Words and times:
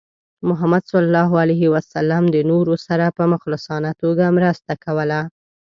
محمد 0.49 0.81
صلى 0.85 1.05
الله 1.07 1.31
عليه 1.43 1.63
وسلم 1.73 2.23
د 2.35 2.37
نورو 2.51 2.73
سره 2.87 3.05
په 3.17 3.23
مخلصانه 3.33 3.91
توګه 4.01 4.25
مرسته 4.37 4.71
کوله. 4.85 5.19